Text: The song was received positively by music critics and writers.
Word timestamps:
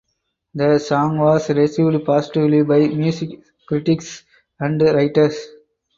The 0.55 0.79
song 0.79 1.19
was 1.19 1.47
received 1.51 2.07
positively 2.07 2.63
by 2.63 2.87
music 2.87 3.39
critics 3.67 4.23
and 4.59 4.81
writers. 4.81 5.35